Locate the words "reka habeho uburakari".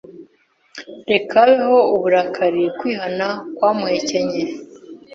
1.11-2.63